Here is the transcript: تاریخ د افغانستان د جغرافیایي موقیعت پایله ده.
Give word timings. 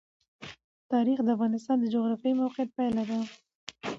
تاریخ 0.91 1.19
د 1.23 1.27
افغانستان 1.35 1.77
د 1.79 1.85
جغرافیایي 1.93 2.37
موقیعت 2.41 2.69
پایله 2.77 3.03
ده. 3.09 3.19